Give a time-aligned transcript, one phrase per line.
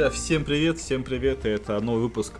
[0.00, 1.44] Друзья, всем привет, всем привет.
[1.44, 2.32] Это новый выпуск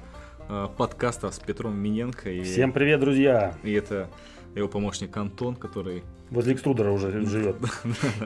[0.48, 2.30] э, подкаста с Петром Миненко.
[2.30, 3.54] И, всем привет, друзья.
[3.62, 4.09] И это
[4.54, 6.02] его помощник Антон, который...
[6.30, 7.57] Возле экструдера уже живет.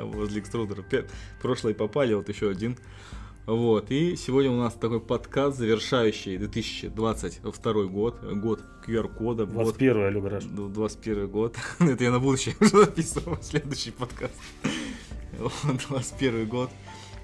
[0.00, 0.84] Возле экструдера.
[1.42, 2.78] Прошлый попали, вот еще один.
[3.46, 9.46] Вот, и сегодня у нас такой подкаст, завершающий 2022 год, год QR-кода.
[9.46, 10.44] 21 год, Любераш.
[10.44, 11.56] 21 год.
[11.80, 14.34] Это я на будущее уже записывал, следующий подкаст.
[15.88, 16.70] 21 год.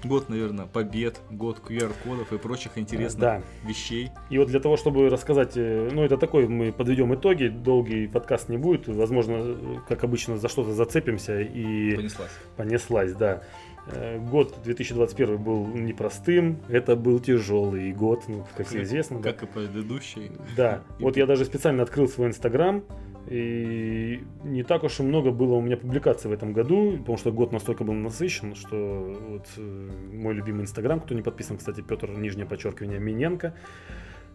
[0.03, 3.41] Год, наверное, побед, год QR-кодов и прочих интересных да.
[3.63, 4.09] вещей.
[4.29, 8.49] И вот для того, чтобы рассказать, э, ну это такой, мы подведем итоги, долгий подкаст
[8.49, 11.95] не будет, возможно, как обычно, за что-то зацепимся и...
[11.95, 12.31] Понеслась.
[12.57, 13.43] Понеслась, да.
[13.87, 19.21] Э, год 2021 был непростым, это был тяжелый год, ну, как всем известно.
[19.21, 19.45] Как да.
[19.45, 20.31] и предыдущий.
[20.55, 21.03] Да, и...
[21.03, 22.83] вот я даже специально открыл свой инстаграм,
[23.27, 27.31] и не так уж и много было у меня публикаций в этом году, потому что
[27.31, 32.11] год настолько был насыщен, что вот э, мой любимый инстаграм, кто не подписан, кстати, Петр,
[32.11, 33.55] нижнее подчеркивание, Миненко,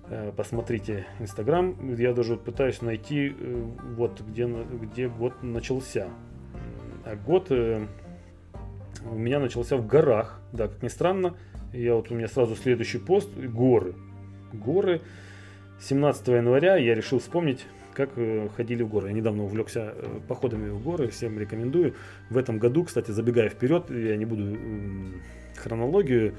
[0.09, 3.33] э, посмотрите инстаграм, я даже пытаюсь найти
[3.97, 6.09] вот где, где год начался.
[7.05, 7.53] А год
[9.11, 10.41] у меня начался в горах.
[10.53, 11.37] Да, как ни странно,
[11.73, 13.95] я вот у меня сразу следующий пост горы.
[14.53, 15.01] Горы.
[15.81, 19.09] 17 января я решил вспомнить, как э, ходили в горы.
[19.09, 21.95] Я недавно увлекся э, походами в горы, всем рекомендую.
[22.31, 24.57] В этом году, кстати, забегая вперед, я не буду
[25.57, 26.35] хронологию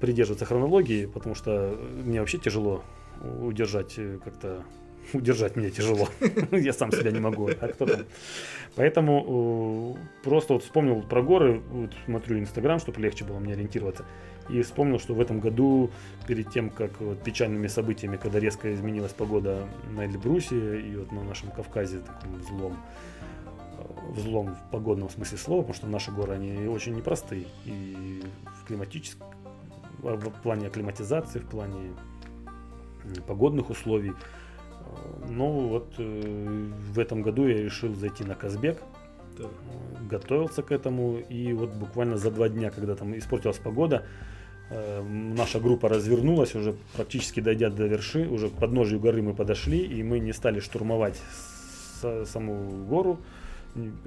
[0.00, 2.84] придерживаться хронологии, потому что мне вообще тяжело
[3.40, 4.64] удержать э, как-то
[5.12, 6.08] удержать меня тяжело.
[6.50, 7.48] Я сам себя не могу.
[7.48, 8.02] А кто там?
[8.74, 14.04] Поэтому э, просто вот вспомнил про горы, вот смотрю Инстаграм, чтобы легче было мне ориентироваться.
[14.48, 15.90] И вспомнил, что в этом году,
[16.26, 21.22] перед тем, как вот, печальными событиями, когда резко изменилась погода на Эльбрусе и вот на
[21.22, 22.76] нашем Кавказе, таком взлом,
[23.78, 27.46] э, взлом в погодном смысле слова, потому что наши горы, они очень непростые.
[27.64, 28.22] И
[28.60, 29.28] в климатическом,
[30.00, 31.92] в плане акклиматизации, в плане
[33.26, 34.12] погодных условий.
[35.28, 38.78] Ну вот э, в этом году я решил зайти на Казбек,
[39.38, 39.44] да.
[40.10, 41.18] готовился к этому.
[41.18, 44.04] И вот буквально за два дня, когда там испортилась погода,
[44.70, 49.78] э, наша группа развернулась, уже практически дойдя до верши, уже к подножию горы мы подошли
[49.78, 51.20] и мы не стали штурмовать
[52.24, 53.20] саму гору,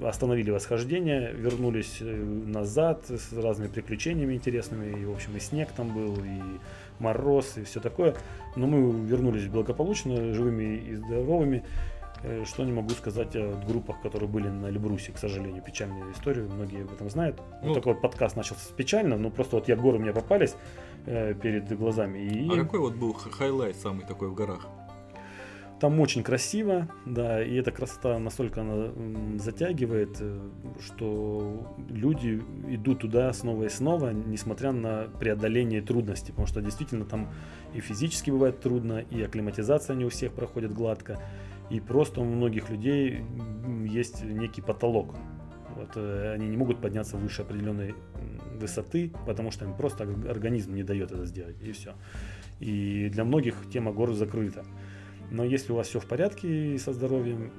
[0.02, 5.94] остановили восхождение, вернулись э, назад с разными приключениями интересными, и в общем и снег там
[5.94, 6.40] был, и
[6.98, 8.14] мороз и все такое.
[8.54, 11.64] Но мы вернулись благополучно, живыми и здоровыми.
[12.22, 16.48] Э, что не могу сказать о группах, которые были на Эльбрусе, к сожалению, печальную историю,
[16.48, 17.40] многие об этом знают.
[17.62, 20.54] Ну, вот такой вот подкаст начался печально, но просто вот я горы у меня попались
[21.06, 22.18] э, перед глазами.
[22.18, 22.48] И...
[22.48, 24.66] А какой вот был highlight самый такой в горах?
[25.78, 28.92] Там очень красиво, да, и эта красота настолько она
[29.38, 30.40] затягивает, э,
[30.80, 37.28] что люди идут туда снова и снова, несмотря на преодоление трудностей, потому что действительно там
[37.74, 41.20] и физически бывает трудно, и акклиматизация не у всех проходит гладко,
[41.68, 43.22] и просто у многих людей
[43.84, 45.14] есть некий потолок.
[45.76, 47.94] Вот, э, они не могут подняться выше определенной
[48.58, 51.92] высоты, потому что им просто организм не дает это сделать, и все.
[52.60, 54.64] И для многих тема гор закрыта.
[55.30, 57.50] Но если у вас все в порядке со здоровьем,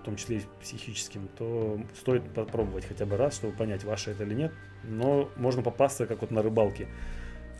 [0.00, 4.24] в том числе и психическим, то стоит попробовать хотя бы раз, чтобы понять, ваше это
[4.24, 4.52] или нет.
[4.84, 6.88] Но можно попасться, как вот на рыбалке.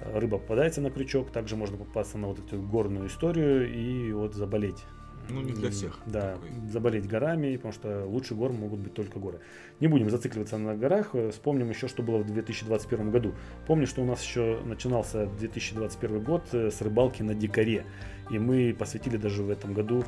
[0.00, 4.84] Рыба попадается на крючок, также можно попасться на вот эту горную историю и вот заболеть.
[5.32, 5.98] Ну, не для всех.
[6.06, 6.50] Да, такой.
[6.68, 9.40] заболеть горами, потому что лучше гор могут быть только горы.
[9.80, 13.34] Не будем зацикливаться на горах, вспомним еще, что было в 2021 году.
[13.66, 17.84] Помню, что у нас еще начинался 2021 год э, с рыбалки на дикаре.
[18.30, 20.04] И мы посвятили даже в этом году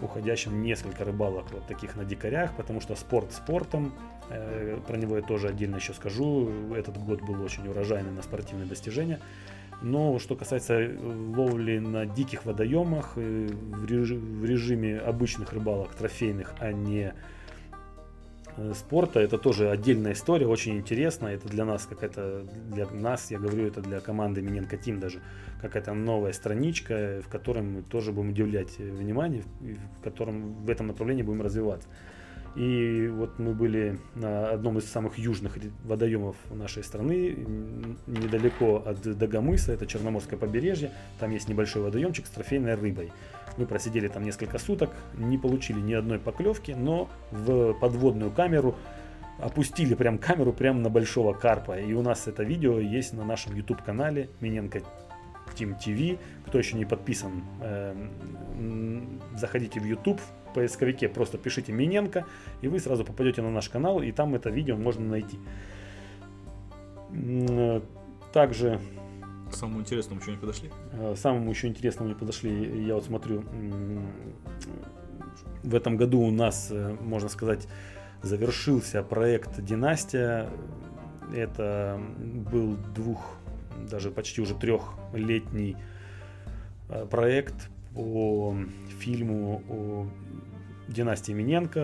[0.00, 3.92] уходящим несколько рыбалок вот таких на дикарях, потому что спорт спортом,
[4.30, 6.50] э, про него я тоже отдельно еще скажу.
[6.74, 9.20] Этот год был очень урожайный на спортивные достижения.
[9.80, 16.72] Но что касается э, ловли на диких водоемах, э, в режиме обычных рыбалок, трофейных, а
[16.72, 17.14] не
[18.56, 21.36] э, спорта, это тоже отдельная история, очень интересная.
[21.36, 25.20] Это для нас какая-то, для нас, я говорю, это для команды Миненко Тим даже,
[25.62, 29.44] какая-то новая страничка, в которой мы тоже будем удивлять внимание,
[30.00, 31.88] в котором в этом направлении будем развиваться.
[32.58, 37.46] И вот мы были на одном из самых южных водоемов нашей страны,
[38.08, 40.90] недалеко от Дагомыса, это Черноморское побережье.
[41.20, 43.12] Там есть небольшой водоемчик с трофейной рыбой.
[43.58, 48.74] Мы просидели там несколько суток, не получили ни одной поклевки, но в подводную камеру
[49.38, 51.78] опустили прям камеру прямо на большого карпа.
[51.78, 54.82] И у нас это видео есть на нашем YouTube канале Миненко
[55.58, 56.18] Team TV.
[56.46, 62.26] Кто еще не подписан, эм, заходите в YouTube, в поисковике просто пишите Миненко,
[62.62, 65.38] и вы сразу попадете на наш канал, и там это видео можно найти.
[68.32, 68.80] Также
[69.50, 70.70] К самому интересному еще не подошли?
[70.92, 72.84] Э, самому еще интересному не подошли.
[72.84, 73.44] Я вот смотрю,
[75.62, 77.66] в этом году у нас, э, можно сказать,
[78.22, 80.48] завершился проект «Династия».
[81.34, 82.00] Это
[82.50, 83.36] был двух,
[83.90, 85.76] даже почти уже трехлетний
[86.88, 88.56] э, проект по
[89.00, 90.06] фильму о
[90.88, 91.80] династии Миненко,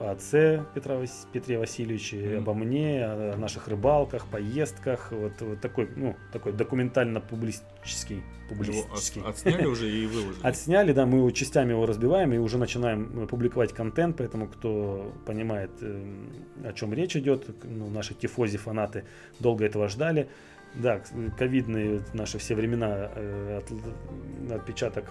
[0.00, 0.98] о отце Петра,
[1.32, 2.38] Петре Васильевиче, mm-hmm.
[2.38, 5.12] обо мне, о наших рыбалках, поездках.
[5.12, 8.22] Вот, вот такой, ну, такой документально-публистический.
[8.48, 9.20] Публистический.
[9.22, 10.42] От, отсняли уже и выложили?
[10.42, 16.02] Отсняли, да, мы частями его разбиваем и уже начинаем публиковать контент, поэтому кто понимает, э,
[16.64, 19.04] о чем речь идет, ну, наши тифози, фанаты
[19.38, 20.28] долго этого ждали.
[20.76, 21.00] Да,
[21.38, 25.04] ковидные наши все времена э, от, отпечаток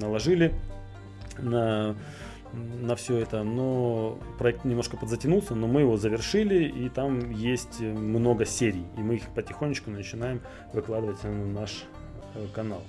[0.00, 0.54] наложили
[1.38, 1.96] на
[2.52, 8.44] на все это, но проект немножко подзатянулся, но мы его завершили, и там есть много
[8.44, 10.40] серий, и мы их потихонечку начинаем
[10.72, 11.84] выкладывать на наш
[12.34, 12.82] э, канал.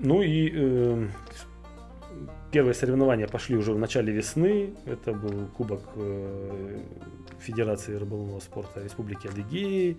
[0.00, 1.08] Ну и э,
[2.50, 4.74] первые соревнования пошли уже в начале весны.
[4.86, 6.80] Это был Кубок э,
[7.40, 9.98] Федерации рыболовного спорта Республики Адыгеи.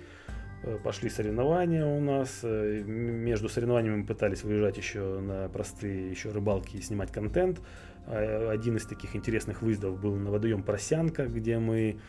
[0.64, 2.40] Э, пошли соревнования у нас.
[2.44, 7.62] Э, между соревнованиями мы пытались выезжать еще на простые еще рыбалки и снимать контент.
[8.08, 12.00] Один из таких интересных выездов был на водоем Просянка, где мы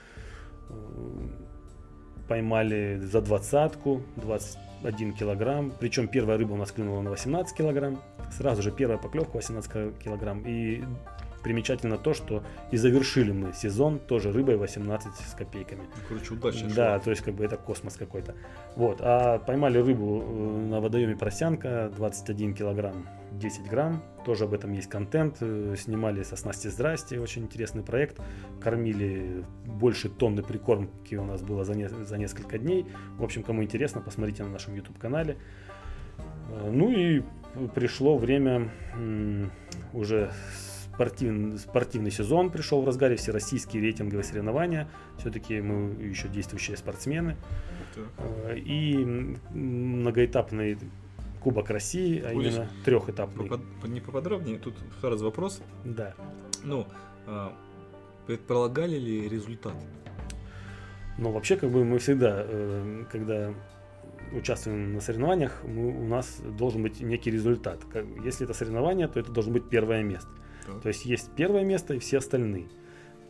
[2.26, 5.72] поймали за двадцатку, 21 килограмм.
[5.78, 8.00] Причем первая рыба у нас клюнула на 18 килограмм.
[8.31, 10.43] Сразу же первая поклевка 18 килограмм.
[10.47, 10.82] И
[11.43, 15.81] примечательно то, что и завершили мы сезон тоже рыбой 18 с копейками.
[15.81, 16.67] Ну, короче, удача.
[16.75, 18.35] Да, то есть как бы это космос какой-то.
[18.77, 24.03] Вот, а поймали рыбу э, на водоеме Просянка 21 килограмм 10 грамм.
[24.25, 25.38] Тоже об этом есть контент.
[25.41, 27.21] Э, снимали со снасти «Здрасте».
[27.21, 28.21] Очень интересный проект.
[28.61, 32.87] Кормили больше тонны прикормки у нас было за, не, за несколько дней.
[33.19, 35.37] В общем, кому интересно, посмотрите на нашем YouTube-канале.
[36.50, 37.23] Э, ну и
[37.75, 38.70] пришло время
[39.93, 40.32] уже
[40.94, 44.88] спортивный, спортивный сезон пришел в разгаре, все российские рейтинговые соревнования.
[45.19, 47.37] Все-таки мы еще действующие спортсмены.
[48.47, 48.97] Э, и
[49.50, 50.79] многоэтапный
[51.41, 53.49] Кубок России, а Будешь именно трехэтапный.
[53.49, 53.88] Попод...
[53.88, 55.62] Не поподробнее, тут сразу вопрос.
[55.85, 56.14] Да.
[56.62, 56.87] Ну,
[57.26, 57.56] а,
[58.26, 59.75] предполагали ли результат?
[61.17, 63.55] Ну, вообще, как бы мы всегда, э, когда
[64.32, 67.81] участвуем на соревнованиях, мы, у нас должен быть некий результат.
[68.25, 70.29] Если это соревнование, то это должен быть первое место.
[70.82, 72.69] То есть есть первое место и все остальные.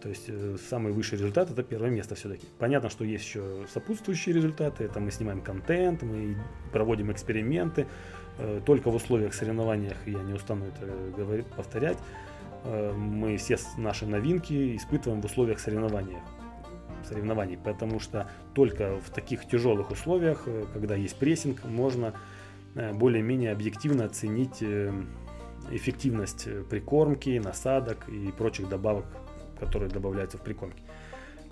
[0.02, 2.46] То есть э, самый высший результат это первое место все-таки.
[2.58, 4.84] Понятно, что есть еще сопутствующие результаты.
[4.84, 6.36] Это мы снимаем контент, мы
[6.72, 7.86] проводим эксперименты.
[8.38, 10.86] Э, только в условиях соревнованиях, я не устану это
[11.16, 11.98] говорить, повторять,
[12.64, 16.16] э, мы все наши новинки испытываем в условиях соревнований
[17.06, 22.14] соревнований, потому что только в таких тяжелых условиях, когда есть прессинг, можно
[22.74, 24.62] более-менее объективно оценить
[25.70, 29.04] эффективность э, прикормки, насадок и прочих добавок,
[29.58, 30.82] которые добавляются в прикормки.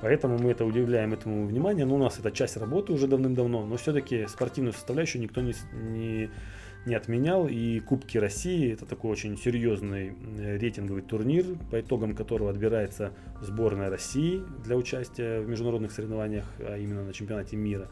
[0.00, 1.84] Поэтому мы это удивляем этому внимание.
[1.84, 6.30] Но у нас это часть работы уже давным-давно, но все-таки спортивную составляющую никто не, не,
[6.86, 7.48] не отменял.
[7.48, 13.90] И Кубки России это такой очень серьезный э, рейтинговый турнир, по итогам которого отбирается сборная
[13.90, 17.88] России для участия в международных соревнованиях, а именно на чемпионате мира.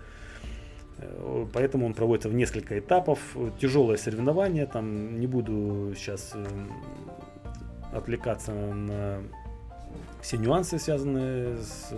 [0.99, 3.37] Э, поэтому он проводится в несколько этапов.
[3.61, 6.47] Тяжелое соревнование, там не буду сейчас э,
[7.93, 9.23] отвлекаться на
[10.21, 11.93] все нюансы, связанные с,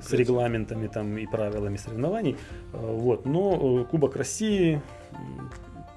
[0.00, 2.36] с регламентами там, и правилами соревнований.
[2.72, 3.24] Э, вот.
[3.26, 4.80] Но Кубок России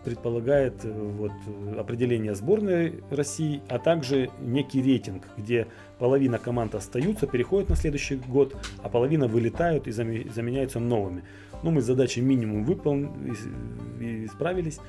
[0.06, 1.32] предполагает вот,
[1.78, 5.68] определение сборной России, а также некий рейтинг, где
[6.00, 11.24] половина команд остаются, переходят на следующий год, а половина вылетают и заменяются новыми.
[11.64, 14.80] Ну, мы задачи минимум выполнили справились.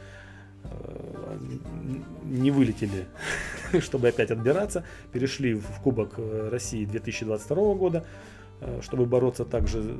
[0.70, 1.38] Э,
[2.24, 3.06] не вылетели,
[3.80, 4.84] чтобы опять отбираться.
[5.12, 8.04] Перешли в Кубок э, России 2022 года,
[8.60, 9.96] э, чтобы бороться также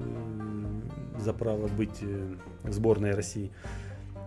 [1.19, 2.03] за право быть
[2.65, 3.51] сборной России.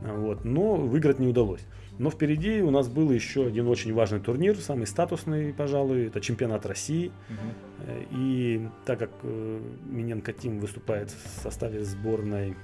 [0.02, 0.46] Вот.
[0.46, 1.62] Но выиграть не удалось.
[1.98, 6.66] Но впереди у нас был еще один очень важный турнир, самый статусный, пожалуй, это чемпионат
[6.66, 7.12] России.
[7.30, 7.92] Угу.
[8.12, 12.56] И так как э, Миненко Тим выступает в составе сборной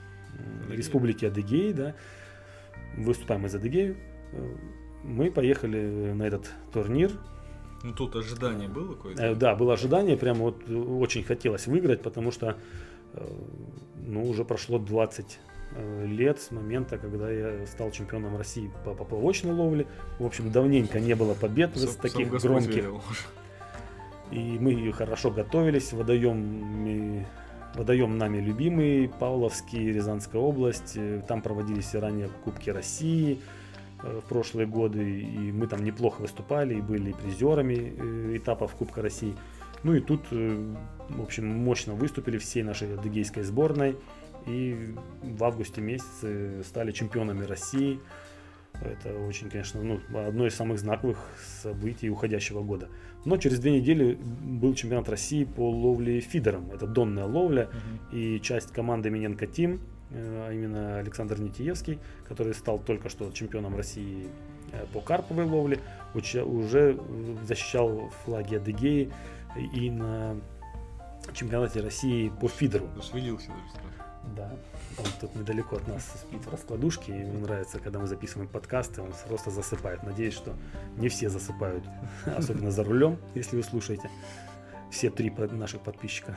[0.68, 0.78] Адыгея.
[0.78, 1.96] Республики Адыгей, да,
[2.98, 3.98] выступаем из Адыгеи,
[4.32, 4.56] э,
[5.04, 7.12] мы поехали на этот турнир.
[7.84, 9.22] Ну тут ожидание было какое-то?
[9.22, 12.56] Э, да, было ожидание, прямо вот очень хотелось выиграть, потому что
[14.06, 15.55] ну, уже прошло 20 Э,
[16.04, 19.88] лет с момента, когда я стал чемпионом России по поплавочной ловле.
[20.20, 22.86] В общем, давненько не было побед сам, таких сам громких.
[24.32, 27.26] И мы хорошо готовились, водоем
[27.76, 30.94] Водоем нами любимый, Павловский, Рязанская область.
[30.96, 33.42] Э, там проводились ранее Кубки России
[34.02, 39.02] э, в прошлые годы, и мы там неплохо выступали, и были призерами э, этапов Кубка
[39.02, 39.36] России.
[39.84, 43.98] Ну и тут, в общем, мощно выступили всей нашей адыгейской сборной,
[44.46, 48.00] и в августе месяце стали чемпионами России.
[48.82, 51.18] Это очень, конечно, ну, одно из самых знаковых
[51.62, 52.90] событий уходящего года.
[53.24, 56.70] Но через две недели был чемпионат России по ловле фидером.
[56.72, 57.70] Это донная ловля.
[58.12, 58.18] Uh-huh.
[58.18, 59.80] И часть команды Миненко Тим,
[60.12, 64.28] э, а именно Александр Нитиевский, который стал только что чемпионом России
[64.74, 65.80] э, по карповой ловле,
[66.14, 67.00] уже
[67.48, 69.12] защищал флаги Адыгеи
[69.74, 70.36] и на
[71.34, 72.88] чемпионате России по фидеру.
[72.96, 73.95] Зашевелился даже
[74.36, 74.50] Да.
[74.98, 79.02] Он тут недалеко от нас спит в раскладушке, и ему нравится, когда мы записываем подкасты,
[79.02, 80.04] он просто засыпает.
[80.04, 80.54] Надеюсь, что
[80.98, 81.84] не все засыпают,
[82.26, 84.10] особенно за рулем, если вы слушаете.
[84.92, 86.36] Все три наших подписчика.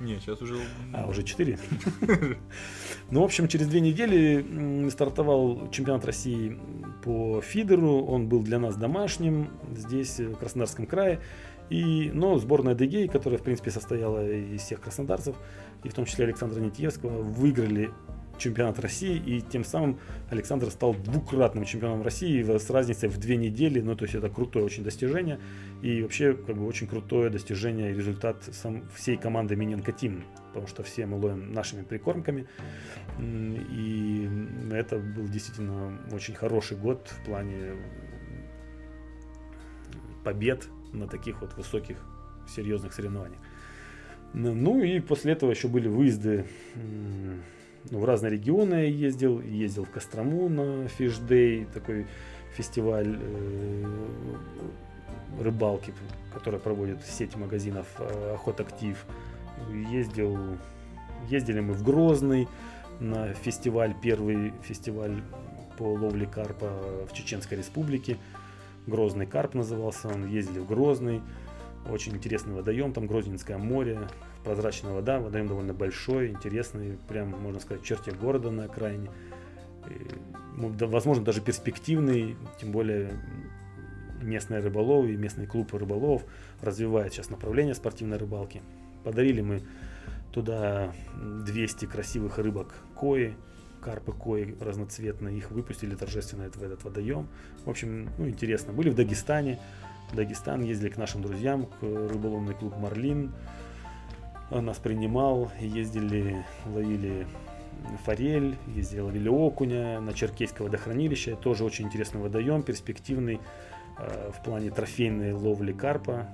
[0.00, 0.58] Не, сейчас уже...
[0.94, 1.58] А, уже четыре?
[3.10, 6.56] Ну, в общем, через две недели стартовал чемпионат России
[7.02, 8.04] по фидеру.
[8.04, 11.18] Он был для нас домашним здесь, в Краснодарском крае.
[11.70, 15.36] И, но сборная Дегей, которая, в принципе, состояла из всех краснодарцев,
[15.84, 17.90] и в том числе Александра Нитьевского, выиграли
[18.40, 20.00] чемпионат России, и тем самым
[20.30, 24.64] Александр стал двукратным чемпионом России с разницей в две недели, ну то есть это крутое
[24.64, 25.38] очень достижение,
[25.82, 30.66] и вообще как бы очень крутое достижение и результат сам, всей команды Миненко Тим, потому
[30.66, 32.46] что все мы ловим нашими прикормками,
[33.20, 34.28] и
[34.72, 37.74] это был действительно очень хороший год в плане
[40.24, 41.96] побед на таких вот высоких
[42.48, 43.40] серьезных соревнованиях.
[44.32, 46.46] Ну и после этого еще были выезды
[47.88, 49.40] ну, в разные регионы я ездил.
[49.40, 52.06] Ездил в Кострому на Day, такой
[52.54, 53.84] фестиваль э,
[55.40, 55.94] рыбалки,
[56.34, 59.02] который проводит сеть магазинов э, Охот Актив.
[59.90, 60.38] Ездил,
[61.28, 62.48] ездили мы в Грозный
[62.98, 65.22] на фестиваль, первый фестиваль
[65.78, 66.70] по ловле карпа
[67.10, 68.18] в Чеченской Республике.
[68.86, 70.26] Грозный карп назывался он.
[70.26, 71.22] Ездили в Грозный.
[71.88, 73.98] Очень интересный водоем, там Грозненское море,
[74.44, 79.08] прозрачная вода, водоем довольно большой, интересный, прям, можно сказать, в города на окраине.
[79.88, 80.08] И,
[80.56, 83.12] ну, возможно, даже перспективный, тем более
[84.20, 86.22] местные рыболовы и местный клуб рыболовов
[86.60, 88.60] развивает сейчас направление спортивной рыбалки.
[89.02, 89.62] Подарили мы
[90.32, 93.34] туда 200 красивых рыбок кои,
[93.80, 97.28] карпы кои разноцветные, их выпустили торжественно в этот водоем.
[97.64, 98.72] В общем, ну, интересно.
[98.72, 99.58] Были в Дагестане,
[100.12, 103.32] в Дагестан, ездили к нашим друзьям, к рыболовный клуб «Марлин».
[104.50, 107.26] Он нас принимал, ездили, ловили
[108.04, 111.36] форель, ездили, ловили окуня на Черкейское водохранилище.
[111.36, 113.40] Тоже очень интересный водоем, перспективный
[113.98, 116.28] э, в плане трофейной ловли карпа.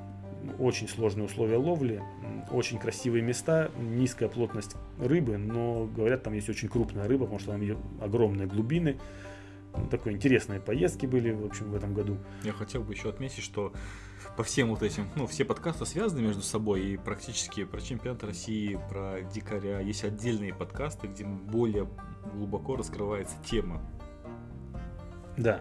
[0.59, 2.03] Очень сложные условия ловли,
[2.51, 7.53] очень красивые места, низкая плотность рыбы, но говорят, там есть очень крупная рыба, потому что
[7.53, 7.63] там
[8.01, 8.99] огромные глубины.
[9.77, 12.17] Ну, такой интересные поездки были, в общем, в этом году.
[12.45, 13.73] Я хотел бы еще отметить, что
[14.37, 18.79] по всем вот этим, ну, все подкасты связаны между собой, и практически про чемпионат России,
[18.89, 21.89] про дикаря есть отдельные подкасты, где более
[22.33, 23.83] глубоко раскрывается тема.
[25.37, 25.61] Да.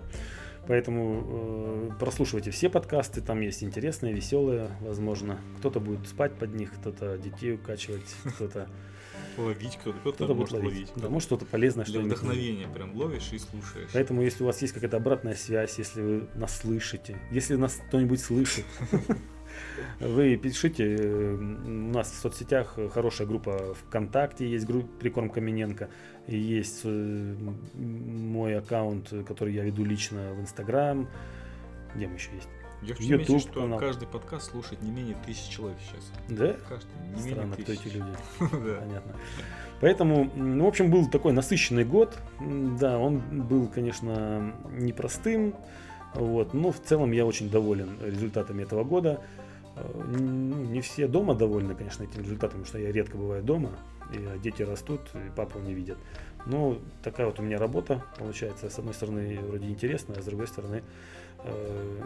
[0.68, 5.40] Поэтому э, прослушивайте все подкасты, там есть интересные, веселые, возможно.
[5.60, 8.68] Кто-то будет спать под них, кто-то детей укачивать, кто-то
[9.38, 10.70] ловить, кто-то, кто-то, кто может ловить.
[10.70, 10.92] ловить.
[10.96, 13.90] Да, может что-то полезное, что вдохновение прям ловишь и слушаешь.
[13.94, 18.20] Поэтому, если у вас есть какая-то обратная связь, если вы нас слышите, если нас кто-нибудь
[18.20, 18.66] слышит,
[20.00, 20.98] вы пишите,
[21.38, 25.90] у нас в соцсетях хорошая группа ВКонтакте, есть группа Прикорм Камененко,
[26.28, 27.36] есть э,
[28.56, 31.08] мой аккаунт, который я веду лично в Инстаграм,
[31.96, 32.48] где мы еще есть?
[32.82, 33.80] Я хочу YouTube заметить, что канал.
[33.80, 36.12] каждый подкаст слушает не менее тысячи человек сейчас.
[36.30, 36.56] Да?
[36.68, 38.12] Каждый, не Странно, менее кто эти люди.
[38.80, 39.16] Понятно.
[39.82, 42.18] Поэтому, ну, в общем, был такой насыщенный год.
[42.80, 45.56] Да, он был, конечно, непростым.
[46.14, 49.22] Вот, но в целом я очень доволен результатами этого года.
[49.76, 53.72] Э, ну, не все дома довольны, конечно, этим результатом, потому что я редко бываю дома,
[54.14, 55.98] и дети растут, и папу не видят.
[56.46, 58.70] Но такая вот у меня работа получается.
[58.70, 60.84] С одной стороны, вроде интересная, а с другой стороны,
[61.40, 62.02] э,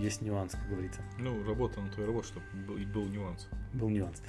[0.00, 1.02] есть нюанс, как говорится.
[1.18, 3.48] Ну, работа на твою работу, чтобы был, был нюанс.
[3.72, 4.22] Был нюанс.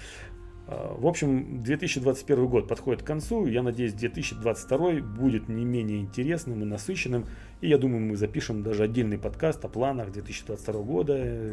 [0.68, 3.46] А, в общем, 2021 год подходит к концу.
[3.46, 7.26] Я надеюсь, 2022 будет не менее интересным и насыщенным.
[7.62, 11.52] И я думаю, мы запишем даже отдельный подкаст о планах 2022 года.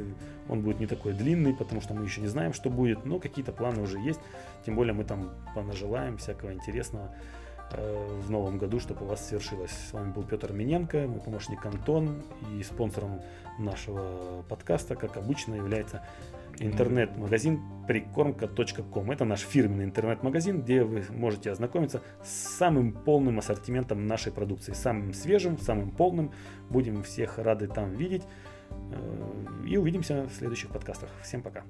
[0.49, 3.05] Он будет не такой длинный, потому что мы еще не знаем, что будет.
[3.05, 4.21] Но какие-то планы уже есть.
[4.65, 7.15] Тем более мы там понажелаем всякого интересного.
[7.73, 9.71] Э, в новом году, чтобы у вас свершилось.
[9.71, 12.23] С вами был Петр Миненко, мой помощник Антон,
[12.57, 13.21] и спонсором
[13.59, 16.03] нашего подкаста, как обычно, является
[16.59, 19.11] интернет-магазин прикормка.ком.
[19.11, 24.73] Это наш фирменный интернет-магазин, где вы можете ознакомиться с самым полным ассортиментом нашей продукции.
[24.73, 26.33] Самым свежим, самым полным.
[26.71, 28.23] Будем всех рады там видеть.
[28.71, 31.09] Э, и увидимся в следующих подкастах.
[31.23, 31.65] Всем пока.